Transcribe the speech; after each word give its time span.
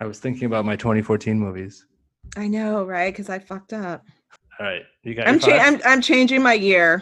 I 0.00 0.04
was 0.06 0.18
thinking 0.18 0.44
about 0.44 0.64
my 0.64 0.76
2014 0.76 1.38
movies. 1.38 1.86
I 2.36 2.48
know, 2.48 2.84
right? 2.84 3.12
Because 3.12 3.28
I 3.30 3.38
fucked 3.38 3.72
up. 3.72 4.04
All 4.58 4.66
right, 4.66 4.82
you 5.02 5.14
got. 5.14 5.28
I'm, 5.28 5.38
cha- 5.38 5.58
I'm 5.58 5.80
I'm 5.84 6.00
changing 6.00 6.42
my 6.42 6.54
year 6.54 6.98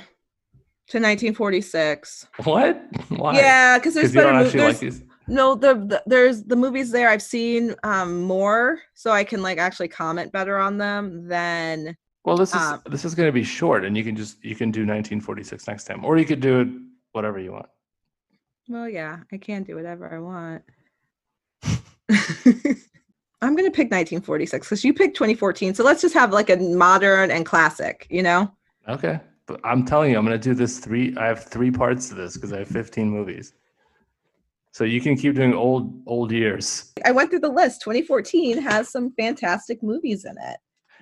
to 0.89 0.99
1946. 0.99 2.27
What? 2.45 2.83
Why? 3.09 3.37
Yeah, 3.37 3.79
because 3.79 3.95
there's 3.95 4.13
Because 4.13 4.25
better 4.25 4.45
movies. 4.45 4.55
like 4.63 4.79
these. 4.81 5.03
no, 5.29 5.55
the, 5.55 5.75
the 5.75 6.03
there's 6.07 6.43
the 6.45 6.57
movies 6.57 6.91
there 6.91 7.09
I've 7.09 7.23
seen 7.23 7.75
um 7.85 8.23
more, 8.23 8.81
so 8.95 9.11
I 9.13 9.25
can 9.25 9.41
like 9.43 9.59
actually 9.59 9.89
comment 9.89 10.33
better 10.33 10.59
on 10.59 10.79
them 10.79 11.27
than 11.29 11.97
Well, 12.25 12.37
this 12.37 12.51
is 12.55 12.61
um, 12.61 12.83
this 12.87 13.05
is 13.05 13.15
going 13.15 13.29
to 13.29 13.33
be 13.33 13.45
short, 13.45 13.85
and 13.85 13.97
you 13.97 14.05
can 14.05 14.17
just 14.17 14.45
you 14.45 14.55
can 14.57 14.71
do 14.71 14.81
1946 14.81 15.67
next 15.69 15.85
time, 15.85 16.05
or 16.05 16.19
you 16.19 16.25
could 16.27 16.41
do 16.41 16.61
it 16.61 16.69
whatever 17.13 17.39
you 17.39 17.53
want. 17.53 17.67
well, 18.69 18.89
yeah, 18.89 19.21
I 19.33 19.37
can 19.39 19.63
do 19.63 19.77
whatever 19.77 20.13
I 20.13 20.19
want. 20.19 20.63
I'm 23.43 23.55
gonna 23.57 23.71
pick 23.71 23.91
1946 23.91 24.67
because 24.67 24.85
you 24.85 24.95
picked 24.95 25.17
2014. 25.17 25.75
So 25.75 25.85
let's 25.85 26.03
just 26.03 26.15
have 26.15 26.33
like 26.33 26.51
a 26.51 26.57
modern 26.57 27.31
and 27.31 27.45
classic, 27.45 28.07
you 28.11 28.23
know? 28.23 28.51
Okay, 28.89 29.21
but 29.47 29.61
I'm 29.65 29.85
telling 29.85 30.11
you, 30.13 30.19
I'm 30.19 30.25
going 30.25 30.39
to 30.39 30.49
do 30.49 30.55
this 30.55 30.79
three. 30.79 31.15
I 31.17 31.27
have 31.27 31.45
three 31.45 31.71
parts 31.71 32.09
to 32.09 32.15
this 32.15 32.35
because 32.35 32.53
I 32.53 32.59
have 32.61 32.69
15 32.69 33.09
movies. 33.09 33.53
So 34.73 34.85
you 34.85 35.01
can 35.01 35.17
keep 35.17 35.35
doing 35.37 35.55
old 35.55 36.03
old 36.07 36.33
years. 36.33 36.93
I 37.05 37.13
went 37.13 37.31
through 37.31 37.41
the 37.41 37.49
list. 37.49 37.81
2014 37.83 38.61
has 38.61 38.91
some 38.91 39.13
fantastic 39.13 39.83
movies 39.83 40.25
in 40.25 40.35
it. 40.43 40.57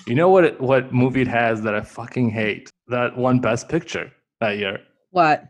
You 0.07 0.15
know 0.15 0.29
what 0.29 0.45
it, 0.45 0.61
what 0.61 0.93
movie 0.93 1.23
it 1.23 1.29
has 1.29 1.63
that 1.63 1.75
I 1.75 1.81
fucking 1.81 2.31
hate? 2.31 2.71
That 2.89 3.17
one 3.17 3.39
Best 3.41 3.69
Picture 3.69 4.13
that 4.41 4.59
year 4.59 4.81
What? 5.11 5.45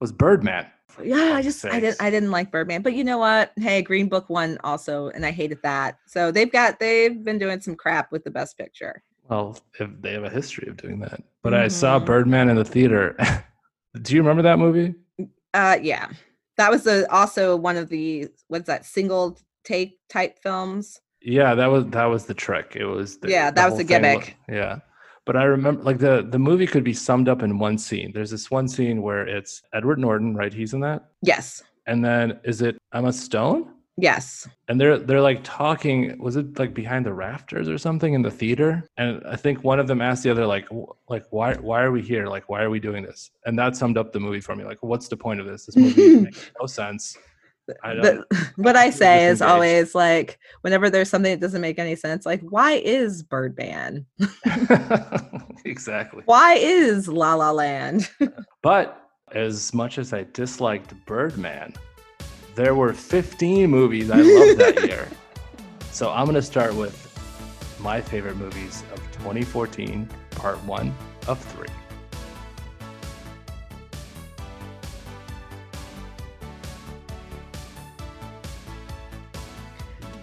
was 0.00 0.10
Birdman. 0.10 0.66
Yeah, 1.02 1.34
I 1.34 1.42
just 1.42 1.64
I 1.64 1.78
didn't 1.80 2.00
I 2.00 2.10
didn't 2.10 2.30
like 2.30 2.50
Birdman, 2.50 2.82
but 2.82 2.94
you 2.94 3.04
know 3.04 3.18
what? 3.18 3.52
Hey, 3.56 3.82
Green 3.82 4.08
Book 4.08 4.28
won 4.28 4.58
also, 4.64 5.08
and 5.10 5.24
I 5.24 5.30
hated 5.30 5.58
that. 5.62 5.98
So 6.06 6.30
they've 6.30 6.50
got 6.50 6.78
they've 6.80 7.22
been 7.22 7.38
doing 7.38 7.60
some 7.60 7.76
crap 7.76 8.10
with 8.12 8.24
the 8.24 8.30
Best 8.30 8.58
Picture. 8.58 9.02
Well, 9.28 9.58
if 9.78 9.88
they 10.00 10.12
have 10.12 10.24
a 10.24 10.30
history 10.30 10.68
of 10.68 10.76
doing 10.76 10.98
that. 11.00 11.22
But 11.42 11.54
I 11.54 11.68
saw 11.68 11.98
Mhm. 11.98 12.06
Birdman 12.06 12.48
in 12.48 12.56
the 12.56 12.64
theater. 12.64 13.16
Do 14.02 14.14
you 14.14 14.20
remember 14.22 14.42
that 14.42 14.58
movie? 14.58 14.94
Uh, 15.54 15.78
yeah, 15.80 16.08
that 16.56 16.70
was 16.70 16.82
the 16.84 17.10
also 17.12 17.56
one 17.56 17.76
of 17.76 17.88
the 17.88 18.28
what's 18.48 18.66
that 18.66 18.84
single 18.86 19.38
take 19.64 19.98
type 20.08 20.38
films. 20.42 21.00
Yeah, 21.20 21.54
that 21.54 21.66
was 21.66 21.86
that 21.86 22.06
was 22.06 22.26
the 22.26 22.34
trick. 22.34 22.74
It 22.74 22.84
was 22.84 23.18
the, 23.18 23.30
Yeah, 23.30 23.50
that 23.50 23.68
was 23.68 23.78
the 23.78 23.84
gimmick. 23.84 24.36
yeah. 24.48 24.80
But 25.24 25.36
I 25.36 25.44
remember 25.44 25.82
like 25.82 25.98
the 25.98 26.26
the 26.28 26.38
movie 26.38 26.66
could 26.66 26.84
be 26.84 26.94
summed 26.94 27.28
up 27.28 27.42
in 27.42 27.58
one 27.58 27.78
scene. 27.78 28.12
There's 28.12 28.30
this 28.30 28.50
one 28.50 28.66
scene 28.68 29.02
where 29.02 29.26
it's 29.26 29.62
Edward 29.72 29.98
Norton, 29.98 30.34
right? 30.34 30.52
He's 30.52 30.74
in 30.74 30.80
that. 30.80 31.10
Yes, 31.22 31.62
And 31.86 32.04
then 32.04 32.40
is 32.44 32.60
it 32.62 32.76
Emma 32.92 33.12
Stone? 33.12 33.68
yes, 33.98 34.48
And 34.68 34.80
they're 34.80 34.98
they're 34.98 35.20
like 35.20 35.40
talking. 35.44 36.18
Was 36.18 36.34
it 36.36 36.58
like 36.58 36.74
behind 36.74 37.06
the 37.06 37.12
rafters 37.12 37.68
or 37.68 37.78
something 37.78 38.14
in 38.14 38.22
the 38.22 38.30
theater? 38.30 38.82
And 38.96 39.22
I 39.26 39.36
think 39.36 39.62
one 39.62 39.78
of 39.78 39.86
them 39.86 40.00
asked 40.00 40.22
the 40.24 40.30
other 40.30 40.46
like 40.46 40.66
like 41.08 41.24
why 41.30 41.54
why 41.54 41.82
are 41.82 41.92
we 41.92 42.02
here? 42.02 42.26
Like 42.26 42.48
why 42.48 42.62
are 42.62 42.70
we 42.70 42.80
doing 42.80 43.04
this? 43.04 43.30
And 43.46 43.56
that 43.58 43.76
summed 43.76 43.98
up 43.98 44.12
the 44.12 44.18
movie 44.20 44.40
for 44.40 44.56
me. 44.56 44.64
Like 44.64 44.82
what's 44.82 45.06
the 45.08 45.16
point 45.16 45.38
of 45.40 45.46
this? 45.46 45.66
This 45.66 45.76
movie 45.76 46.16
makes 46.26 46.50
no 46.60 46.66
sense. 46.66 47.16
I. 47.82 47.94
The- 47.94 48.52
what 48.56 48.76
I 48.76 48.90
say 48.90 49.26
is 49.26 49.42
always 49.42 49.94
like 49.94 50.38
whenever 50.62 50.90
there's 50.90 51.08
something 51.08 51.32
that 51.32 51.40
doesn't 51.40 51.60
make 51.60 51.78
any 51.78 51.96
sense, 51.96 52.26
like 52.26 52.40
why 52.42 52.72
is 52.72 53.22
Birdman? 53.22 54.06
exactly. 55.64 56.22
Why 56.26 56.54
is 56.54 57.08
La 57.08 57.34
La 57.34 57.50
Land? 57.50 58.10
But 58.62 59.08
as 59.32 59.74
much 59.74 59.98
as 59.98 60.12
I 60.12 60.24
disliked 60.32 60.94
Birdman, 61.04 61.74
there 62.54 62.76
were 62.76 62.92
15 62.92 63.68
movies 63.68 64.08
I 64.08 64.20
loved 64.20 64.60
that 64.60 64.84
year. 64.86 65.08
So 65.90 66.10
I'm 66.10 66.26
going 66.26 66.36
to 66.36 66.42
start 66.42 66.74
with 66.76 66.96
my 67.80 68.00
favorite 68.00 68.36
movies 68.36 68.84
of 68.92 68.98
2014, 69.12 70.08
part 70.30 70.62
one 70.64 70.94
of 71.26 71.40
three. 71.40 71.66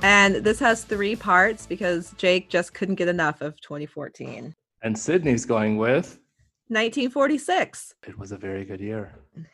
And 0.01 0.35
this 0.37 0.59
has 0.59 0.83
three 0.83 1.15
parts 1.15 1.65
because 1.65 2.13
Jake 2.17 2.49
just 2.49 2.73
couldn't 2.73 2.95
get 2.95 3.07
enough 3.07 3.41
of 3.41 3.59
2014. 3.61 4.55
And 4.83 4.97
Sydney's 4.97 5.45
going 5.45 5.77
with, 5.77 6.19
1946. 6.69 7.95
it 8.07 8.17
was 8.17 8.31
a 8.31 8.37
very 8.37 8.63
good 8.63 8.79
year. 8.79 9.11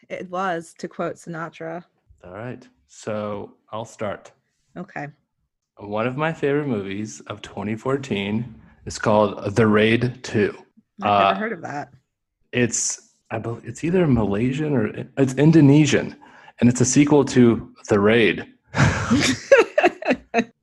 It 0.09 0.29
was, 0.29 0.73
to 0.79 0.87
quote 0.87 1.15
Sinatra. 1.15 1.83
All 2.23 2.33
right. 2.33 2.67
So 2.87 3.53
I'll 3.71 3.85
start. 3.85 4.31
Okay. 4.77 5.07
One 5.77 6.07
of 6.07 6.15
my 6.17 6.31
favorite 6.33 6.67
movies 6.67 7.21
of 7.21 7.41
2014 7.41 8.55
is 8.85 8.99
called 8.99 9.55
The 9.55 9.65
Raid 9.67 10.23
2. 10.23 10.55
I've 11.01 11.07
Uh, 11.09 11.27
never 11.33 11.39
heard 11.39 11.51
of 11.53 11.61
that. 11.61 11.89
it's 12.51 13.01
I 13.31 13.39
believe 13.39 13.65
it's 13.65 13.83
either 13.83 14.05
Malaysian 14.05 14.73
or 14.73 14.85
it's 15.17 15.33
Indonesian, 15.33 16.15
and 16.59 16.69
it's 16.69 16.79
a 16.79 16.85
sequel 16.85 17.25
to 17.25 17.73
The 17.89 17.99
Raid. 17.99 18.45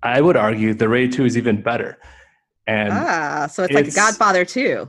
I 0.03 0.21
would 0.21 0.37
argue 0.37 0.75
The 0.75 0.89
Raid 0.89 1.13
Two 1.13 1.25
is 1.25 1.37
even 1.37 1.63
better, 1.63 1.99
and 2.67 2.93
ah, 2.93 3.47
so 3.51 3.65
it's 3.65 3.75
like 3.75 3.95
Godfather 3.95 4.45
2. 4.45 4.89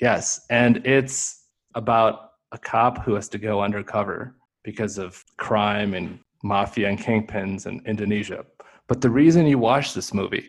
yes, 0.00 0.46
and 0.50 0.86
it's 0.86 1.44
about 1.74 2.32
a 2.52 2.58
cop 2.58 3.04
who 3.04 3.14
has 3.14 3.28
to 3.30 3.38
go 3.38 3.60
undercover 3.62 4.34
because 4.62 4.98
of 4.98 5.22
crime 5.36 5.94
and 5.94 6.18
mafia 6.42 6.88
and 6.88 6.98
kingpins 6.98 7.66
in 7.66 7.80
Indonesia. 7.86 8.44
But 8.88 9.00
the 9.00 9.10
reason 9.10 9.46
you 9.46 9.58
watch 9.58 9.94
this 9.94 10.12
movie 10.14 10.48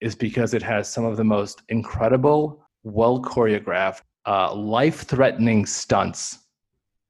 is 0.00 0.14
because 0.14 0.54
it 0.54 0.62
has 0.62 0.88
some 0.92 1.04
of 1.04 1.16
the 1.16 1.24
most 1.24 1.62
incredible, 1.68 2.64
well 2.84 3.20
choreographed, 3.20 4.02
uh, 4.26 4.54
life 4.54 5.02
threatening 5.02 5.64
stunts 5.66 6.38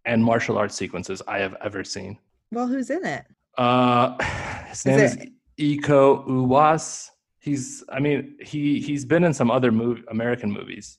and 0.05 0.23
martial 0.23 0.57
arts 0.59 0.75
sequences 0.75 1.21
I 1.29 1.39
have 1.39 1.57
ever 1.65 1.85
seen. 1.85 2.19
Well, 2.51 2.67
who's 2.67 2.91
in 2.91 3.05
it? 3.05 3.25
Uh, 3.59 4.17
his 4.69 4.87
name 4.87 5.01
is, 5.01 5.17
it- 5.17 5.32
Iko 5.59 6.27
Uwais. 6.27 7.09
He's, 7.39 7.83
I 7.89 7.99
mean, 7.99 8.37
he 8.41 8.81
he's 8.81 9.05
been 9.05 9.25
in 9.25 9.35
some 9.35 9.51
other 9.51 9.73
mov- 9.73 10.05
American 10.09 10.51
movies, 10.51 10.99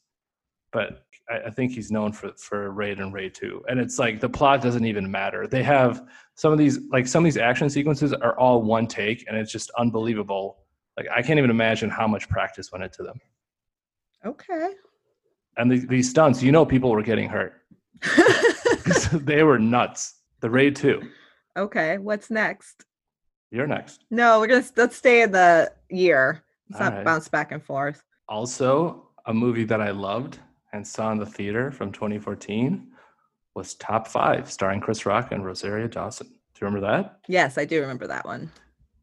but 0.72 1.06
I, 1.30 1.48
I 1.48 1.50
think 1.50 1.72
he's 1.72 1.92
known 1.92 2.12
for 2.12 2.32
for 2.38 2.72
Raid 2.72 3.00
and 3.00 3.14
Raid 3.14 3.34
Two. 3.34 3.64
And 3.70 3.80
it's 3.80 3.98
like 3.98 4.20
the 4.20 4.30
plot 4.30 4.62
doesn't 4.62 4.86
even 4.86 5.10
matter. 5.10 5.48
They 5.48 5.64
have 5.64 6.06
some 6.36 6.52
of 6.52 6.58
these 6.58 6.80
like 6.92 7.08
some 7.08 7.24
of 7.24 7.26
these 7.26 7.38
action 7.38 7.70
sequences 7.70 8.14
are 8.14 8.38
all 8.38 8.62
one 8.62 8.88
take, 8.88 9.26
and 9.28 9.38
it's 9.38 9.52
just 9.52 9.72
unbelievable. 9.78 10.58
Like 10.98 11.08
I 11.16 11.22
can't 11.22 11.38
even 11.40 11.50
imagine 11.50 11.90
how 11.90 12.08
much 12.08 12.28
practice 12.30 12.72
went 12.72 12.84
into 12.84 13.04
them. 13.04 13.20
Okay. 14.26 14.74
And 15.58 15.72
the, 15.72 15.80
these 15.86 16.10
stunts, 16.10 16.42
you 16.42 16.52
know, 16.52 16.66
people 16.66 16.90
were 16.92 17.04
getting 17.04 17.30
hurt. 17.30 17.54
they 19.14 19.44
were 19.44 19.60
nuts. 19.60 20.16
The 20.42 20.50
Raid 20.50 20.76
Two. 20.76 21.02
okay. 21.58 21.98
What's 21.98 22.30
next? 22.30 22.86
You're 23.54 23.68
next. 23.68 24.04
No, 24.10 24.40
we're 24.40 24.48
gonna 24.48 24.66
let's 24.76 24.96
stay 24.96 25.22
in 25.22 25.32
the 25.32 25.72
year. 25.92 26.44
Let's 26.70 26.80
not 26.80 26.92
Alright. 26.92 27.06
bounce 27.06 27.28
back 27.28 27.52
and 27.52 27.64
forth. 27.64 28.04
Also, 28.28 29.10
a 29.28 29.34
movie 29.34 29.64
that 29.66 29.80
I 29.80 29.92
loved 29.92 30.40
and 30.74 30.86
saw 30.86 31.12
in 31.12 31.20
the 31.20 31.26
theater 31.26 31.72
from 31.72 31.92
2014 31.92 32.88
was 33.54 33.76
Top 33.76 34.08
Five, 34.08 34.52
starring 34.52 34.80
Chris 34.82 35.06
Rock 35.06 35.32
and 35.32 35.46
Rosario 35.46 35.88
Dawson. 35.88 36.26
Do 36.28 36.34
you 36.62 36.68
remember 36.68 36.88
that? 36.88 37.20
Yes, 37.28 37.60
I 37.60 37.66
do 37.66 37.80
remember 37.80 38.08
that 38.08 38.26
one. 38.26 38.50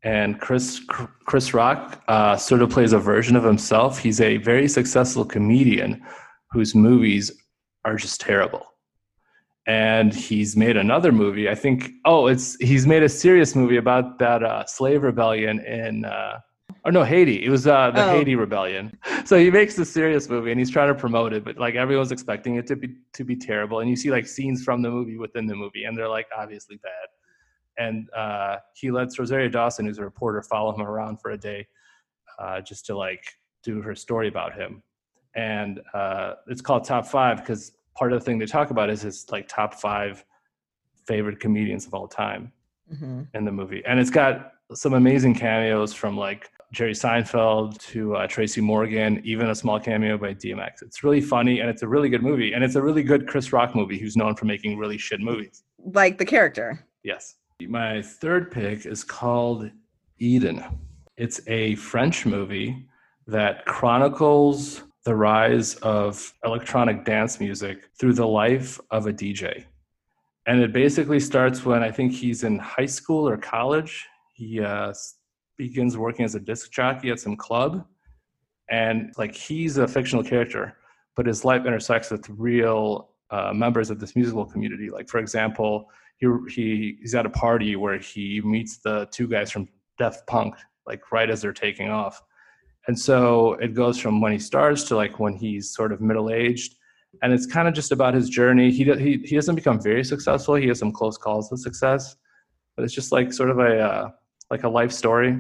And 0.02 0.40
Chris 0.40 0.80
Chris 1.26 1.54
Rock 1.54 2.02
uh, 2.08 2.36
sort 2.36 2.62
of 2.62 2.70
plays 2.70 2.92
a 2.92 2.98
version 2.98 3.36
of 3.36 3.44
himself. 3.44 4.00
He's 4.00 4.20
a 4.20 4.38
very 4.38 4.66
successful 4.66 5.24
comedian 5.24 6.02
whose 6.50 6.74
movies 6.74 7.30
are 7.84 7.94
just 7.94 8.20
terrible. 8.20 8.66
And 9.70 10.12
he's 10.12 10.56
made 10.56 10.76
another 10.76 11.12
movie. 11.12 11.47
I 11.48 11.54
think. 11.54 11.78
Oh, 12.04 12.26
it's 12.32 12.56
he's 12.70 12.86
made 12.86 13.03
a 13.04 13.08
serious 13.08 13.54
movie 13.54 13.76
about 13.76 14.19
that 14.19 14.42
uh, 14.42 14.64
slave 14.66 15.03
rebellion 15.03 15.60
in. 15.60 16.04
Uh, 16.04 16.38
or 16.84 16.92
no, 16.92 17.04
Haiti. 17.04 17.44
It 17.44 17.50
was 17.50 17.66
uh, 17.66 17.91
the 17.91 18.04
Oh. 18.04 18.10
Haiti 18.16 18.34
rebellion. 18.47 18.97
So 19.30 19.39
he 19.39 19.50
makes 19.50 19.78
a 19.78 19.84
serious 19.84 20.28
movie 20.28 20.50
and 20.50 20.59
he's 20.59 20.71
trying 20.71 20.89
to 20.89 20.94
promote 21.04 21.33
it, 21.33 21.44
but 21.44 21.56
like 21.59 21.74
everyone's 21.77 22.10
expecting 22.10 22.56
it 22.56 22.66
to 22.68 22.74
be 22.74 22.89
to 23.12 23.22
be 23.22 23.36
terrible. 23.36 23.77
And 23.80 23.89
you 23.89 23.97
see 24.03 24.10
like 24.10 24.27
scenes 24.27 24.65
from 24.65 24.83
the 24.83 24.91
movie 24.91 25.18
within 25.18 25.47
the 25.47 25.54
movie, 25.54 25.84
and 25.84 25.92
they're 25.97 26.09
like 26.18 26.27
obviously 26.36 26.77
bad 26.77 27.09
and 27.80 28.09
uh, 28.15 28.56
he 28.74 28.91
lets 28.91 29.18
Rosario 29.18 29.48
Dawson, 29.48 29.86
who's 29.86 29.98
a 29.98 30.04
reporter, 30.04 30.42
follow 30.42 30.74
him 30.74 30.83
around 30.83 31.21
for 31.21 31.30
a 31.30 31.39
day, 31.39 31.66
uh, 32.39 32.60
just 32.60 32.86
to 32.86 32.97
like 32.97 33.24
do 33.62 33.80
her 33.80 33.94
story 33.94 34.28
about 34.28 34.54
him. 34.54 34.83
And 35.34 35.80
uh, 35.94 36.34
it's 36.48 36.60
called 36.60 36.84
Top 36.84 37.06
Five 37.06 37.39
because 37.39 37.72
part 37.97 38.13
of 38.13 38.21
the 38.21 38.25
thing 38.25 38.39
they 38.39 38.47
talk 38.47 38.71
about 38.71 38.91
is 38.91 39.03
his 39.03 39.27
like 39.31 39.48
top 39.48 39.75
five 39.75 40.25
favorite 41.07 41.41
comedians 41.41 41.87
of 41.87 41.95
all 41.95 42.07
time 42.09 42.53
Mhm. 42.92 43.27
in 43.34 43.45
the 43.45 43.53
movie, 43.53 43.83
and 43.87 43.98
it's 44.01 44.10
got 44.10 44.53
some 44.75 44.95
amazing 44.95 45.34
cameos 45.34 45.92
from 45.92 46.16
like 46.16 46.48
Jerry 46.72 46.92
Seinfeld 46.92 47.78
to 47.89 48.15
uh, 48.16 48.27
Tracy 48.28 48.60
Morgan, 48.60 49.21
even 49.25 49.48
a 49.51 49.54
small 49.54 49.81
cameo 49.81 50.16
by 50.16 50.34
DMX. 50.34 50.83
It's 50.83 51.03
really 51.03 51.21
funny 51.21 51.59
and 51.60 51.69
it's 51.69 51.83
a 51.83 51.89
really 51.89 52.09
good 52.09 52.22
movie, 52.22 52.53
and 52.53 52.63
it's 52.63 52.77
a 52.77 52.83
really 52.83 53.03
good 53.03 53.27
Chris 53.27 53.53
Rock 53.53 53.75
movie, 53.75 53.98
who's 53.98 54.16
known 54.16 54.37
for 54.37 54.45
making 54.45 54.78
really 54.78 54.97
shit 54.98 55.21
movies. 55.21 55.65
Like 55.84 56.19
the 56.19 56.25
character. 56.25 56.84
Yes. 57.03 57.37
My 57.63 58.01
third 58.03 58.51
pick 58.53 58.87
is 58.87 59.03
called 59.04 59.71
Eden. 60.19 60.63
It's 61.16 61.41
a 61.48 61.75
French 61.77 62.25
movie 62.25 62.87
that 63.27 63.65
chronicles 63.66 64.84
the 65.04 65.14
rise 65.14 65.76
of 65.76 66.32
electronic 66.44 67.04
dance 67.04 67.41
music 67.41 67.88
through 67.98 68.12
the 68.12 68.26
life 68.26 68.78
of 68.91 69.06
a 69.06 69.12
DJ. 69.12 69.64
And 70.47 70.60
it 70.60 70.72
basically 70.72 71.20
starts 71.20 71.64
when 71.64 71.82
I 71.82 71.91
think 71.91 72.12
he's 72.12 72.44
in 72.44 72.58
high 72.58 72.86
school 72.86 73.28
or 73.28 73.36
college. 73.36 74.06
He 74.34 74.60
uh, 74.60 74.92
begins 75.56 75.97
working 75.97 76.24
as 76.24 76.34
a 76.34 76.41
disc 76.41 76.70
jockey 76.70 77.10
at 77.10 77.20
some 77.20 77.36
club. 77.36 77.86
And 78.70 79.12
like 79.16 79.34
he's 79.34 79.78
a 79.78 79.88
fictional 79.88 80.22
character, 80.22 80.76
but 81.16 81.26
his 81.26 81.44
life 81.44 81.66
intersects 81.66 82.10
with 82.10 82.28
real 82.28 83.10
uh, 83.30 83.53
members 83.54 83.91
of 83.91 84.00
this 84.00 84.14
musical 84.16 84.44
community. 84.44 84.91
Like, 84.91 85.08
for 85.08 85.18
example, 85.18 85.88
he, 86.18 86.26
he, 86.48 86.98
he's 87.00 87.14
at 87.14 87.26
a 87.26 87.30
party 87.30 87.76
where 87.76 87.98
he 87.98 88.41
meets 88.42 88.78
the 88.78 89.08
two 89.10 89.28
guys 89.28 89.50
from 89.50 89.68
Daft 89.98 90.26
Punk, 90.26 90.54
like 90.86 91.10
right 91.10 91.30
as 91.30 91.42
they're 91.42 91.53
taking 91.53 91.91
off 91.91 92.22
and 92.91 92.98
so 92.98 93.54
it 93.65 93.72
goes 93.83 93.97
from 94.03 94.21
when 94.21 94.33
he 94.33 94.42
starts 94.51 94.83
to 94.89 94.97
like 94.97 95.21
when 95.21 95.34
he's 95.42 95.71
sort 95.78 95.92
of 95.92 96.01
middle 96.01 96.28
aged 96.31 96.75
and 97.22 97.33
it's 97.33 97.47
kind 97.47 97.69
of 97.69 97.75
just 97.75 97.92
about 97.92 98.15
his 98.15 98.28
journey. 98.28 98.71
He, 98.71 98.84
he 98.84 99.13
he 99.28 99.34
doesn't 99.34 99.54
become 99.54 99.78
very 99.81 100.04
successful. 100.04 100.54
He 100.57 100.69
has 100.69 100.81
some 100.81 100.92
close 100.98 101.16
calls 101.16 101.51
with 101.51 101.60
success 101.60 102.16
but 102.81 102.84
it's 102.84 102.95
just 102.95 103.13
like 103.13 103.31
sort 103.31 103.51
of 103.51 103.59
a 103.59 103.78
uh, 103.78 104.10
like 104.51 104.65
a 104.65 104.69
life 104.69 104.91
story 104.91 105.39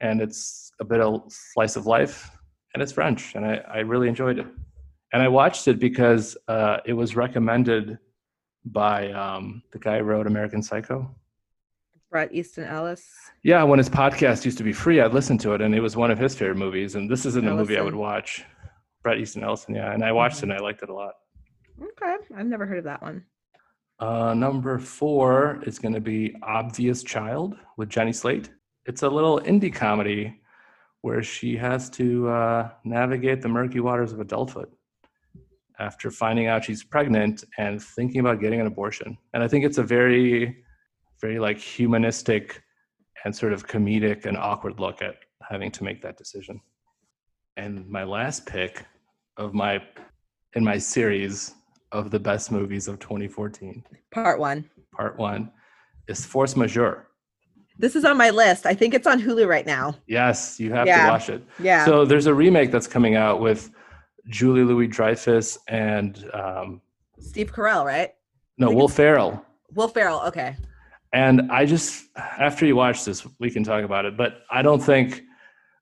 and 0.00 0.20
it's 0.20 0.70
a 0.80 0.84
bit 0.84 1.00
of 1.00 1.24
slice 1.28 1.74
of 1.74 1.86
life 1.86 2.30
and 2.72 2.82
it's 2.82 2.92
french 2.92 3.34
and 3.34 3.44
i, 3.44 3.56
I 3.68 3.78
really 3.80 4.08
enjoyed 4.08 4.38
it. 4.38 4.46
And 5.12 5.22
i 5.22 5.28
watched 5.28 5.66
it 5.66 5.80
because 5.80 6.36
uh, 6.46 6.76
it 6.86 6.92
was 6.92 7.16
recommended 7.16 7.98
by 8.64 9.10
um, 9.10 9.62
the 9.72 9.80
guy 9.80 9.98
who 9.98 10.04
wrote 10.04 10.28
american 10.28 10.62
psycho 10.62 11.12
Bret 12.12 12.32
Easton 12.34 12.64
Ellis. 12.64 13.08
Yeah, 13.42 13.62
when 13.62 13.78
his 13.78 13.88
podcast 13.88 14.44
used 14.44 14.58
to 14.58 14.64
be 14.64 14.72
free, 14.72 15.00
I'd 15.00 15.14
listen 15.14 15.38
to 15.38 15.54
it, 15.54 15.62
and 15.62 15.74
it 15.74 15.80
was 15.80 15.96
one 15.96 16.10
of 16.10 16.18
his 16.18 16.34
favorite 16.34 16.58
movies. 16.58 16.94
And 16.94 17.10
this 17.10 17.24
isn't 17.24 17.48
a 17.48 17.54
movie 17.54 17.78
I 17.78 17.82
would 17.82 17.94
watch. 17.94 18.44
Bret 19.02 19.18
Easton 19.18 19.42
Ellis, 19.42 19.64
yeah, 19.68 19.92
and 19.92 20.04
I 20.04 20.12
watched 20.12 20.36
mm-hmm. 20.36 20.50
it 20.50 20.54
and 20.56 20.60
I 20.60 20.62
liked 20.62 20.82
it 20.82 20.90
a 20.90 20.94
lot. 20.94 21.14
Okay, 21.80 22.16
I've 22.36 22.46
never 22.46 22.66
heard 22.66 22.78
of 22.78 22.84
that 22.84 23.02
one. 23.02 23.24
Uh, 23.98 24.34
number 24.34 24.78
four 24.78 25.60
is 25.66 25.78
going 25.78 25.94
to 25.94 26.00
be 26.00 26.36
Obvious 26.42 27.02
Child 27.02 27.56
with 27.78 27.88
Jenny 27.88 28.12
Slate. 28.12 28.50
It's 28.84 29.02
a 29.02 29.08
little 29.08 29.40
indie 29.40 29.74
comedy 29.74 30.38
where 31.00 31.22
she 31.22 31.56
has 31.56 31.88
to 31.90 32.28
uh, 32.28 32.70
navigate 32.84 33.40
the 33.40 33.48
murky 33.48 33.80
waters 33.80 34.12
of 34.12 34.20
adulthood 34.20 34.68
after 35.78 36.10
finding 36.10 36.46
out 36.46 36.64
she's 36.64 36.84
pregnant 36.84 37.42
and 37.58 37.82
thinking 37.82 38.20
about 38.20 38.38
getting 38.38 38.60
an 38.60 38.66
abortion. 38.66 39.16
And 39.32 39.42
I 39.42 39.48
think 39.48 39.64
it's 39.64 39.78
a 39.78 39.82
very 39.82 40.62
very 41.22 41.38
like 41.38 41.58
humanistic 41.58 42.60
and 43.24 43.34
sort 43.34 43.52
of 43.52 43.66
comedic 43.66 44.26
and 44.26 44.36
awkward 44.36 44.78
look 44.80 45.00
at 45.00 45.14
having 45.48 45.70
to 45.70 45.84
make 45.84 46.02
that 46.02 46.18
decision. 46.18 46.60
And 47.56 47.88
my 47.88 48.04
last 48.04 48.44
pick 48.44 48.84
of 49.36 49.54
my 49.54 49.80
in 50.54 50.64
my 50.64 50.76
series 50.76 51.54
of 51.92 52.10
the 52.10 52.18
best 52.18 52.50
movies 52.50 52.88
of 52.88 52.98
2014. 52.98 53.84
Part 54.10 54.38
1. 54.38 54.68
Part 54.94 55.16
1 55.16 55.50
is 56.08 56.26
Force 56.26 56.56
Majeure. 56.56 57.06
This 57.78 57.96
is 57.96 58.04
on 58.04 58.16
my 58.16 58.30
list. 58.30 58.66
I 58.66 58.74
think 58.74 58.92
it's 58.92 59.06
on 59.06 59.20
Hulu 59.20 59.46
right 59.46 59.64
now. 59.64 59.94
Yes, 60.06 60.60
you 60.60 60.72
have 60.72 60.86
yeah. 60.86 61.06
to 61.06 61.10
watch 61.10 61.28
it. 61.30 61.42
Yeah. 61.58 61.84
So 61.84 62.04
there's 62.04 62.26
a 62.26 62.34
remake 62.34 62.70
that's 62.70 62.86
coming 62.86 63.16
out 63.16 63.40
with 63.40 63.70
Julie 64.28 64.62
Louis 64.62 64.88
Dreyfus 64.88 65.58
and 65.68 66.30
um, 66.34 66.80
Steve 67.18 67.52
Carell, 67.52 67.84
right? 67.84 68.12
No, 68.58 68.70
Will 68.70 68.88
Ferrell. 68.88 69.44
Will 69.74 69.88
Ferrell. 69.88 70.20
Okay. 70.26 70.56
And 71.12 71.52
I 71.52 71.66
just 71.66 72.06
after 72.16 72.64
you 72.66 72.76
watch 72.76 73.04
this, 73.04 73.26
we 73.38 73.50
can 73.50 73.64
talk 73.64 73.84
about 73.84 74.04
it. 74.04 74.16
But 74.16 74.42
I 74.50 74.62
don't 74.62 74.82
think 74.82 75.22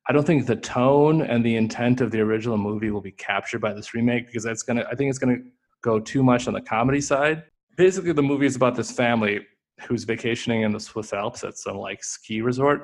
I 0.08 0.12
don't 0.12 0.26
think 0.26 0.46
the 0.46 0.56
tone 0.56 1.22
and 1.22 1.44
the 1.44 1.56
intent 1.56 2.00
of 2.00 2.10
the 2.10 2.20
original 2.20 2.58
movie 2.58 2.90
will 2.90 3.00
be 3.00 3.12
captured 3.12 3.60
by 3.60 3.72
this 3.72 3.94
remake 3.94 4.26
because 4.26 4.42
that's 4.42 4.62
gonna 4.62 4.84
I 4.90 4.94
think 4.94 5.10
it's 5.10 5.18
gonna 5.18 5.38
go 5.82 6.00
too 6.00 6.22
much 6.22 6.48
on 6.48 6.54
the 6.54 6.60
comedy 6.60 7.00
side. 7.00 7.44
Basically, 7.76 8.12
the 8.12 8.22
movie 8.22 8.46
is 8.46 8.56
about 8.56 8.74
this 8.74 8.90
family 8.90 9.46
who's 9.82 10.04
vacationing 10.04 10.62
in 10.62 10.72
the 10.72 10.80
Swiss 10.80 11.12
Alps 11.12 11.44
at 11.44 11.56
some 11.56 11.76
like 11.76 12.02
ski 12.04 12.42
resort, 12.42 12.82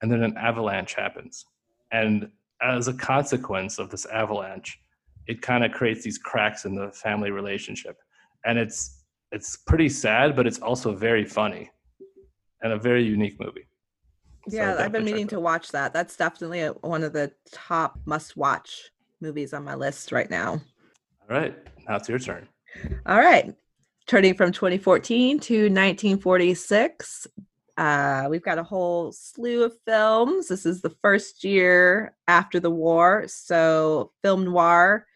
and 0.00 0.10
then 0.10 0.22
an 0.22 0.36
avalanche 0.36 0.94
happens. 0.94 1.44
And 1.90 2.30
as 2.62 2.88
a 2.88 2.94
consequence 2.94 3.78
of 3.78 3.90
this 3.90 4.06
avalanche, 4.06 4.78
it 5.26 5.42
kind 5.42 5.64
of 5.64 5.72
creates 5.72 6.04
these 6.04 6.18
cracks 6.18 6.64
in 6.64 6.74
the 6.74 6.90
family 6.92 7.30
relationship. 7.30 7.98
And 8.44 8.58
it's 8.58 9.01
it's 9.32 9.56
pretty 9.56 9.88
sad, 9.88 10.36
but 10.36 10.46
it's 10.46 10.58
also 10.58 10.94
very 10.94 11.24
funny 11.24 11.70
and 12.62 12.72
a 12.72 12.78
very 12.78 13.02
unique 13.02 13.40
movie. 13.40 13.66
Yeah, 14.46 14.76
so 14.76 14.84
I've 14.84 14.92
been 14.92 15.04
meaning 15.04 15.28
to 15.28 15.40
watch 15.40 15.70
that. 15.70 15.92
That's 15.92 16.16
definitely 16.16 16.60
a, 16.60 16.72
one 16.72 17.02
of 17.02 17.12
the 17.12 17.32
top 17.50 17.98
must-watch 18.04 18.90
movies 19.20 19.54
on 19.54 19.64
my 19.64 19.74
list 19.74 20.12
right 20.12 20.28
now. 20.28 20.60
All 21.30 21.36
right, 21.36 21.56
now 21.88 21.96
it's 21.96 22.08
your 22.08 22.18
turn. 22.18 22.48
All 23.06 23.18
right, 23.18 23.54
turning 24.06 24.34
from 24.34 24.52
2014 24.52 25.40
to 25.40 25.54
1946. 25.54 27.26
Uh, 27.78 28.26
we've 28.28 28.42
got 28.42 28.58
a 28.58 28.62
whole 28.62 29.12
slew 29.12 29.64
of 29.64 29.72
films. 29.86 30.48
This 30.48 30.66
is 30.66 30.82
the 30.82 30.94
first 31.02 31.42
year 31.42 32.14
after 32.28 32.60
the 32.60 32.70
war, 32.70 33.24
so 33.28 34.12
film 34.22 34.44
noir 34.44 35.06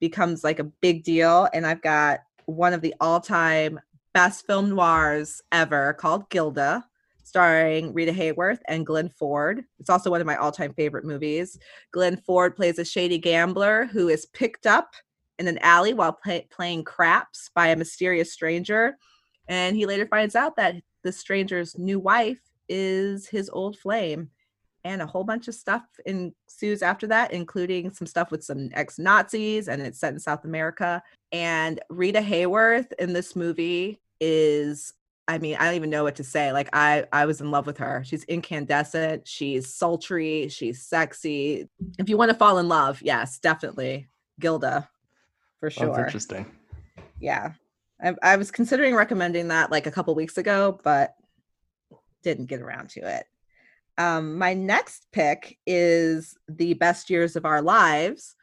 becomes 0.00 0.42
like 0.44 0.58
a 0.58 0.64
big 0.64 1.02
deal. 1.02 1.48
And 1.52 1.66
I've 1.66 1.82
got 1.82 2.20
one 2.48 2.72
of 2.72 2.80
the 2.80 2.94
all-time 2.98 3.78
best 4.14 4.46
film 4.46 4.70
noirs 4.70 5.42
ever 5.52 5.92
called 5.92 6.30
Gilda, 6.30 6.82
starring 7.22 7.92
Rita 7.92 8.10
Hayworth 8.10 8.60
and 8.68 8.86
Glenn 8.86 9.10
Ford. 9.10 9.64
It's 9.78 9.90
also 9.90 10.10
one 10.10 10.22
of 10.22 10.26
my 10.26 10.36
all-time 10.36 10.72
favorite 10.72 11.04
movies. 11.04 11.58
Glenn 11.92 12.16
Ford 12.16 12.56
plays 12.56 12.78
a 12.78 12.86
shady 12.86 13.18
gambler 13.18 13.84
who 13.92 14.08
is 14.08 14.24
picked 14.24 14.66
up 14.66 14.94
in 15.38 15.46
an 15.46 15.58
alley 15.58 15.92
while 15.92 16.14
play- 16.14 16.48
playing 16.50 16.84
craps 16.84 17.50
by 17.54 17.68
a 17.68 17.76
mysterious 17.76 18.32
stranger, 18.32 18.96
and 19.46 19.76
he 19.76 19.84
later 19.84 20.06
finds 20.06 20.34
out 20.34 20.56
that 20.56 20.76
the 21.02 21.12
stranger's 21.12 21.76
new 21.76 22.00
wife 22.00 22.40
is 22.66 23.28
his 23.28 23.50
old 23.50 23.78
flame 23.78 24.30
and 24.88 25.02
a 25.02 25.06
whole 25.06 25.24
bunch 25.24 25.48
of 25.48 25.54
stuff 25.54 25.82
ensues 26.06 26.82
after 26.82 27.06
that, 27.06 27.32
including 27.32 27.90
some 27.90 28.06
stuff 28.06 28.30
with 28.30 28.42
some 28.42 28.70
ex 28.72 28.98
Nazis, 28.98 29.68
and 29.68 29.82
it's 29.82 30.00
set 30.00 30.14
in 30.14 30.18
South 30.18 30.44
America. 30.44 31.02
And 31.30 31.80
Rita 31.90 32.20
Hayworth 32.20 32.92
in 32.98 33.12
this 33.12 33.36
movie 33.36 34.00
is 34.20 34.92
I 35.30 35.36
mean, 35.36 35.56
I 35.56 35.66
don't 35.66 35.74
even 35.74 35.90
know 35.90 36.04
what 36.04 36.16
to 36.16 36.24
say. 36.24 36.52
Like 36.52 36.70
I 36.72 37.04
I 37.12 37.26
was 37.26 37.42
in 37.42 37.50
love 37.50 37.66
with 37.66 37.76
her. 37.78 38.02
She's 38.04 38.24
incandescent, 38.24 39.28
she's 39.28 39.72
sultry, 39.72 40.48
she's 40.48 40.82
sexy. 40.82 41.68
If 41.98 42.08
you 42.08 42.16
want 42.16 42.30
to 42.30 42.36
fall 42.36 42.58
in 42.58 42.68
love, 42.68 43.02
yes, 43.02 43.38
definitely 43.38 44.08
Gilda 44.40 44.88
for 45.60 45.70
sure. 45.70 45.88
That's 45.88 45.98
interesting. 45.98 46.46
Yeah. 47.20 47.52
I, 48.02 48.14
I 48.22 48.36
was 48.36 48.50
considering 48.50 48.94
recommending 48.94 49.48
that 49.48 49.70
like 49.70 49.86
a 49.86 49.90
couple 49.90 50.14
weeks 50.14 50.38
ago, 50.38 50.80
but 50.82 51.14
didn't 52.22 52.46
get 52.46 52.60
around 52.60 52.90
to 52.90 53.00
it. 53.00 53.26
Um, 53.98 54.38
my 54.38 54.54
next 54.54 55.08
pick 55.12 55.58
is 55.66 56.36
The 56.48 56.74
Best 56.74 57.10
Years 57.10 57.34
of 57.34 57.44
Our 57.44 57.60
Lives, 57.60 58.36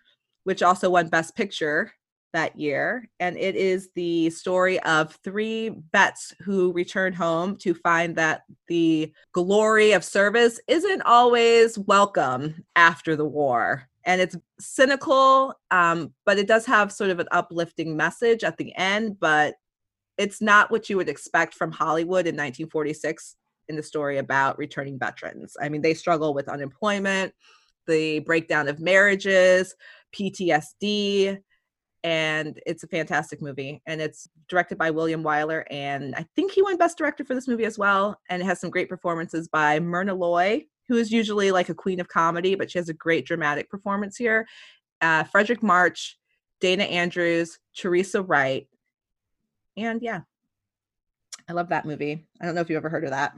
which 0.43 0.61
also 0.61 0.89
won 0.89 1.07
Best 1.07 1.35
Picture 1.35 1.93
that 2.33 2.59
year. 2.59 3.09
And 3.21 3.37
it 3.37 3.55
is 3.55 3.89
the 3.95 4.29
story 4.29 4.77
of 4.81 5.17
three 5.23 5.71
vets 5.93 6.33
who 6.41 6.73
return 6.73 7.13
home 7.13 7.55
to 7.59 7.73
find 7.73 8.17
that 8.17 8.41
the 8.67 9.13
glory 9.31 9.93
of 9.93 10.03
service 10.03 10.59
isn't 10.67 11.01
always 11.03 11.79
welcome 11.79 12.65
after 12.75 13.15
the 13.15 13.25
war. 13.25 13.87
And 14.03 14.19
it's 14.19 14.35
cynical, 14.59 15.53
um, 15.71 16.13
but 16.25 16.37
it 16.37 16.47
does 16.47 16.65
have 16.65 16.91
sort 16.91 17.09
of 17.09 17.19
an 17.19 17.27
uplifting 17.31 17.95
message 17.95 18.43
at 18.43 18.57
the 18.57 18.75
end, 18.75 19.17
but 19.21 19.55
it's 20.17 20.41
not 20.41 20.69
what 20.69 20.89
you 20.89 20.97
would 20.97 21.09
expect 21.09 21.53
from 21.53 21.71
Hollywood 21.71 22.27
in 22.27 22.35
1946 22.35 23.37
in 23.69 23.75
the 23.75 23.83
story 23.83 24.17
about 24.17 24.57
returning 24.57 24.99
veterans. 24.99 25.55
I 25.61 25.69
mean, 25.69 25.81
they 25.81 25.93
struggle 25.93 26.33
with 26.33 26.49
unemployment, 26.49 27.33
the 27.87 28.19
breakdown 28.19 28.67
of 28.67 28.79
marriages, 28.79 29.75
PTSD, 30.13 31.39
and 32.03 32.59
it's 32.65 32.83
a 32.83 32.87
fantastic 32.87 33.41
movie. 33.41 33.81
And 33.87 33.99
it's 33.99 34.27
directed 34.47 34.77
by 34.77 34.91
William 34.91 35.23
Wyler, 35.23 35.63
and 35.71 36.15
I 36.15 36.25
think 36.35 36.51
he 36.51 36.61
won 36.61 36.77
Best 36.77 36.97
Director 36.97 37.25
for 37.25 37.33
this 37.33 37.47
movie 37.47 37.65
as 37.65 37.79
well. 37.79 38.19
And 38.29 38.41
it 38.41 38.45
has 38.45 38.59
some 38.59 38.69
great 38.69 38.89
performances 38.89 39.47
by 39.47 39.79
Myrna 39.79 40.13
Loy, 40.13 40.65
who 40.87 40.97
is 40.97 41.11
usually 41.11 41.51
like 41.51 41.69
a 41.69 41.73
queen 41.73 41.99
of 41.99 42.07
comedy, 42.07 42.55
but 42.55 42.69
she 42.69 42.77
has 42.77 42.89
a 42.89 42.93
great 42.93 43.25
dramatic 43.25 43.69
performance 43.69 44.17
here. 44.17 44.47
Uh, 45.01 45.23
Fredric 45.23 45.63
March, 45.63 46.17
Dana 46.61 46.83
Andrews, 46.83 47.57
Teresa 47.75 48.21
Wright, 48.21 48.67
and 49.77 50.01
yeah, 50.01 50.21
I 51.49 51.53
love 51.53 51.69
that 51.69 51.85
movie. 51.85 52.25
I 52.41 52.45
don't 52.45 52.55
know 52.55 52.61
if 52.61 52.69
you 52.69 52.77
ever 52.77 52.89
heard 52.89 53.03
of 53.03 53.11
that. 53.11 53.35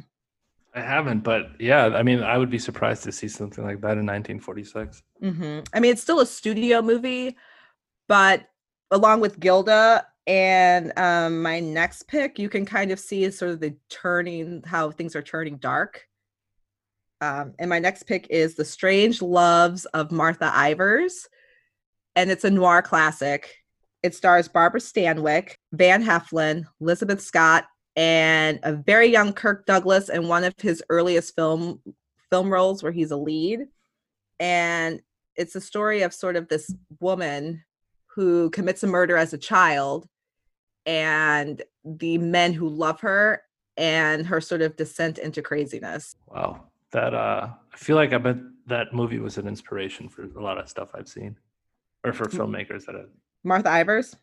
I 0.78 0.82
haven't, 0.82 1.22
but 1.22 1.60
yeah, 1.60 1.88
I 1.88 2.04
mean, 2.04 2.22
I 2.22 2.38
would 2.38 2.52
be 2.52 2.60
surprised 2.60 3.04
to 3.06 3.12
see 3.12 3.28
something 3.28 3.64
like 3.64 3.82
that 3.82 3.98
in 3.98 4.06
1946. 4.06 5.02
Mm-hmm. 5.24 5.60
I 5.74 5.80
mean, 5.80 5.92
it's 5.92 6.04
still 6.04 6.20
a 6.20 6.26
studio 6.26 6.84
movie, 6.84 7.36
but 8.08 8.48
along 8.92 9.22
with 9.22 9.40
Gilda 9.40 10.06
and 10.28 10.94
um, 10.96 11.42
my 11.42 11.60
next 11.60 12.08
pick, 12.08 12.38
you 12.38 12.48
can 12.48 12.64
kind 12.64 12.92
of 12.92 13.00
see 13.00 13.30
sort 13.32 13.52
of 13.52 13.60
the 13.60 13.76
turning, 13.90 14.62
how 14.68 14.92
things 14.92 15.16
are 15.16 15.24
turning 15.24 15.58
dark 15.58 16.06
Um, 17.22 17.56
and 17.58 17.70
my 17.72 17.80
next 17.80 18.04
pick 18.04 18.28
is 18.30 18.54
The 18.54 18.66
Strange 18.66 19.24
Loves 19.24 19.86
of 19.86 20.12
Martha 20.12 20.52
Ivers. 20.54 21.26
And 22.16 22.30
it's 22.30 22.44
a 22.44 22.52
noir 22.52 22.84
classic. 22.84 23.56
It 24.04 24.14
stars 24.14 24.48
Barbara 24.48 24.80
Stanwyck, 24.80 25.56
Van 25.72 26.04
Heflin, 26.04 26.66
Elizabeth 26.80 27.22
Scott, 27.22 27.66
and 27.98 28.60
a 28.62 28.74
very 28.74 29.08
young 29.08 29.34
Kirk 29.34 29.66
Douglas 29.66 30.10
in 30.10 30.28
one 30.28 30.44
of 30.44 30.54
his 30.60 30.84
earliest 30.90 31.36
film 31.36 31.82
film 32.30 32.50
roles 32.50 32.84
where 32.84 32.92
he's 32.92 33.12
a 33.12 33.18
lead. 33.18 33.68
And 34.40 35.02
it's 35.36 35.56
a 35.56 35.62
story 35.62 36.04
of 36.04 36.14
sort 36.14 36.36
of 36.36 36.48
this 36.48 36.74
woman 37.00 37.64
who 38.06 38.52
commits 38.52 38.84
a 38.84 38.88
murder 38.88 39.18
as 39.18 39.34
a 39.34 39.38
child 39.38 40.08
and 40.86 41.62
the 41.84 42.18
men 42.20 42.54
who 42.54 42.70
love 42.70 43.00
her 43.02 43.42
and 43.78 44.26
her 44.28 44.42
sort 44.42 44.62
of 44.62 44.76
descent 44.76 45.18
into 45.18 45.42
craziness. 45.42 46.16
Wow. 46.28 46.66
That 46.92 47.16
uh 47.16 47.50
I 47.74 47.78
feel 47.78 47.96
like 47.96 48.14
I 48.14 48.20
bet 48.20 48.38
that 48.68 48.94
movie 48.94 49.20
was 49.20 49.38
an 49.38 49.48
inspiration 49.48 50.08
for 50.08 50.24
a 50.24 50.42
lot 50.42 50.60
of 50.60 50.70
stuff 50.70 50.92
I've 50.94 51.08
seen. 51.08 51.36
Or 52.04 52.14
for 52.14 52.26
filmmakers 52.26 52.86
that 52.86 52.96
have 52.96 53.10
Martha 53.44 53.70
Ivers? 53.70 54.16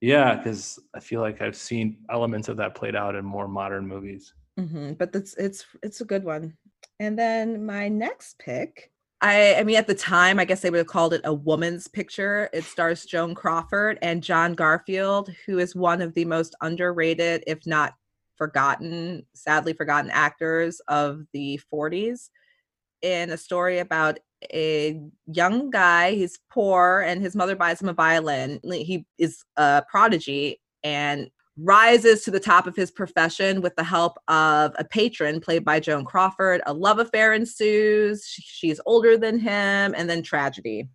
Yeah, 0.00 0.36
because 0.36 0.78
I 0.94 1.00
feel 1.00 1.20
like 1.20 1.42
I've 1.42 1.56
seen 1.56 1.98
elements 2.10 2.48
of 2.48 2.56
that 2.56 2.74
played 2.74 2.96
out 2.96 3.14
in 3.14 3.24
more 3.24 3.48
modern 3.48 3.86
movies. 3.86 4.32
Mm-hmm. 4.58 4.94
But 4.94 5.14
it's 5.14 5.34
it's 5.34 5.66
it's 5.82 6.00
a 6.00 6.06
good 6.06 6.24
one. 6.24 6.56
And 6.98 7.18
then 7.18 7.64
my 7.64 7.88
next 7.88 8.38
pick, 8.38 8.92
I 9.20 9.56
I 9.56 9.64
mean 9.64 9.76
at 9.76 9.86
the 9.86 9.94
time 9.94 10.38
I 10.38 10.44
guess 10.44 10.60
they 10.60 10.70
would 10.70 10.78
have 10.78 10.86
called 10.86 11.12
it 11.12 11.20
a 11.24 11.34
woman's 11.34 11.86
picture. 11.86 12.48
It 12.52 12.64
stars 12.64 13.04
Joan 13.04 13.34
Crawford 13.34 13.98
and 14.00 14.22
John 14.22 14.54
Garfield, 14.54 15.34
who 15.46 15.58
is 15.58 15.76
one 15.76 16.00
of 16.00 16.14
the 16.14 16.24
most 16.24 16.54
underrated, 16.62 17.44
if 17.46 17.66
not 17.66 17.94
forgotten, 18.36 19.26
sadly 19.34 19.74
forgotten 19.74 20.10
actors 20.10 20.80
of 20.88 21.26
the 21.34 21.60
40s 21.72 22.30
in 23.02 23.30
a 23.30 23.36
story 23.36 23.78
about 23.78 24.18
a 24.52 25.00
young 25.26 25.70
guy. 25.70 26.12
He's 26.12 26.38
poor, 26.50 27.04
and 27.06 27.22
his 27.22 27.36
mother 27.36 27.56
buys 27.56 27.80
him 27.80 27.88
a 27.88 27.92
violin. 27.92 28.60
He 28.64 29.06
is 29.18 29.44
a 29.56 29.82
prodigy 29.90 30.60
and 30.82 31.30
rises 31.56 32.24
to 32.24 32.30
the 32.30 32.40
top 32.40 32.66
of 32.66 32.74
his 32.74 32.90
profession 32.90 33.60
with 33.60 33.76
the 33.76 33.84
help 33.84 34.18
of 34.28 34.72
a 34.78 34.84
patron 34.84 35.40
played 35.40 35.64
by 35.64 35.78
Joan 35.78 36.04
Crawford. 36.04 36.62
A 36.66 36.72
love 36.72 36.98
affair 36.98 37.34
ensues. 37.34 38.24
She's 38.26 38.80
older 38.86 39.18
than 39.18 39.38
him, 39.38 39.94
and 39.96 40.08
then 40.08 40.22
tragedy. 40.22 40.88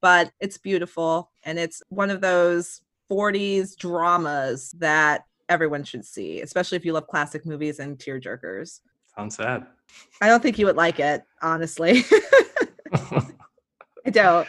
But 0.00 0.30
it's 0.40 0.58
beautiful, 0.58 1.30
and 1.44 1.58
it's 1.58 1.82
one 1.88 2.10
of 2.10 2.20
those 2.20 2.80
40s 3.10 3.76
dramas 3.76 4.74
that 4.78 5.24
everyone 5.48 5.84
should 5.84 6.04
see, 6.04 6.40
especially 6.40 6.76
if 6.76 6.84
you 6.84 6.92
love 6.92 7.06
classic 7.06 7.44
movies 7.44 7.78
and 7.78 7.98
tearjerkers. 7.98 8.80
Sounds 9.16 9.36
sad. 9.36 9.66
I 10.20 10.28
don't 10.28 10.42
think 10.42 10.58
you 10.58 10.66
would 10.66 10.76
like 10.76 10.98
it, 10.98 11.22
honestly. 11.42 12.04
I 14.06 14.10
don't. 14.10 14.48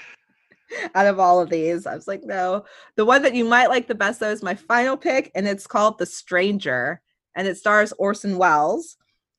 Out 0.93 1.07
of 1.07 1.19
all 1.19 1.39
of 1.39 1.49
these, 1.49 1.85
I 1.85 1.95
was 1.95 2.07
like, 2.07 2.23
no. 2.23 2.65
The 2.95 3.05
one 3.05 3.21
that 3.21 3.35
you 3.35 3.45
might 3.45 3.69
like 3.69 3.87
the 3.87 3.95
best, 3.95 4.19
though, 4.19 4.31
is 4.31 4.43
my 4.43 4.55
final 4.55 4.97
pick, 4.97 5.31
and 5.35 5.47
it's 5.47 5.67
called 5.67 5.97
The 5.97 6.05
Stranger, 6.05 7.01
and 7.35 7.47
it 7.47 7.57
stars 7.57 7.93
Orson 7.93 8.37
Welles 8.37 8.97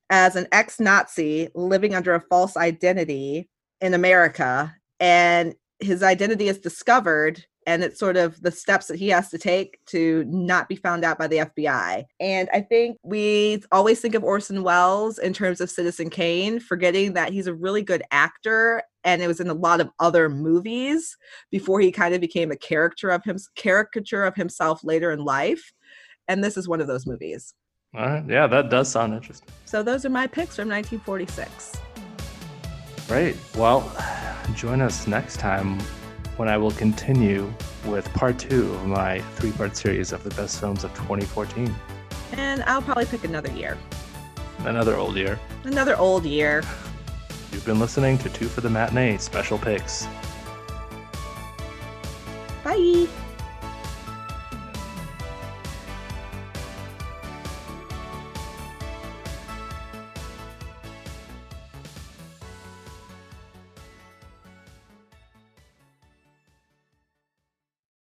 as 0.09 0.37
an 0.37 0.47
ex 0.53 0.79
Nazi 0.79 1.49
living 1.55 1.95
under 1.95 2.15
a 2.15 2.21
false 2.21 2.57
identity 2.57 3.49
in 3.81 3.95
America. 3.95 4.75
And 5.01 5.55
his 5.81 6.03
identity 6.03 6.49
is 6.49 6.59
discovered 6.59 7.45
and 7.67 7.83
it's 7.83 7.99
sort 7.99 8.17
of 8.17 8.41
the 8.41 8.51
steps 8.51 8.87
that 8.87 8.97
he 8.97 9.09
has 9.09 9.29
to 9.31 9.39
take 9.39 9.85
to 9.87 10.25
not 10.29 10.69
be 10.69 10.77
found 10.77 11.05
out 11.05 11.19
by 11.19 11.27
the 11.27 11.39
FBI. 11.39 12.05
And 12.21 12.49
I 12.53 12.61
think 12.61 12.97
we 13.03 13.63
always 13.73 14.01
think 14.01 14.15
of 14.15 14.23
Orson 14.23 14.63
Welles 14.63 15.19
in 15.19 15.33
terms 15.33 15.61
of 15.61 15.69
Citizen 15.69 16.09
Kane, 16.09 16.61
forgetting 16.61 17.15
that 17.15 17.33
he's 17.33 17.49
a 17.49 17.55
really 17.55 17.83
good 17.83 18.03
actor 18.13 18.83
and 19.03 19.21
it 19.21 19.27
was 19.27 19.41
in 19.41 19.49
a 19.49 19.55
lot 19.55 19.81
of 19.81 19.91
other 19.99 20.29
movies 20.29 21.17
before 21.51 21.81
he 21.81 21.91
kind 21.91 22.15
of 22.15 22.21
became 22.21 22.51
a 22.51 22.57
character 22.57 23.11
of 23.11 23.25
him 23.25 23.37
caricature 23.57 24.25
of 24.25 24.35
himself 24.37 24.83
later 24.85 25.11
in 25.11 25.25
life. 25.25 25.73
And 26.29 26.43
this 26.43 26.57
is 26.57 26.69
one 26.69 26.81
of 26.81 26.87
those 26.87 27.07
movies. 27.07 27.53
All 27.95 28.05
right. 28.07 28.25
Yeah, 28.29 28.47
that 28.47 28.71
does 28.71 28.89
sound 28.89 29.15
interesting. 29.15 29.49
So 29.65 29.83
those 29.83 30.05
are 30.05 30.11
my 30.11 30.27
picks 30.27 30.57
from 30.57 30.69
1946. 30.69 31.81
Great. 33.09 33.37
Well, 33.57 33.91
join 34.55 34.81
us 34.81 35.07
next 35.07 35.39
time 35.39 35.79
when 36.37 36.49
I 36.49 36.57
will 36.59 36.71
continue 36.73 37.53
with 37.87 38.13
part 38.13 38.39
two 38.39 38.73
of 38.75 38.87
my 38.87 39.21
three 39.37 39.53
part 39.53 39.77
series 39.77 40.13
of 40.13 40.23
the 40.23 40.31
best 40.31 40.61
films 40.61 40.85
of 40.85 40.93
2014. 40.95 41.75
And 42.33 42.63
I'll 42.65 42.83
probably 42.83 43.07
pick 43.07 43.25
another 43.25 43.51
year. 43.53 43.79
Another 44.61 44.97
old 44.97 45.17
year. 45.17 45.39
Another 45.65 45.97
old 45.97 46.25
year. 46.25 46.63
You've 47.53 47.65
been 47.65 47.79
listening 47.79 48.19
to 48.19 48.29
Two 48.29 48.47
for 48.49 48.61
the 48.61 48.71
Matinee 48.71 49.17
special 49.19 49.59
picks. 49.59 50.07
Bye. 52.65 53.07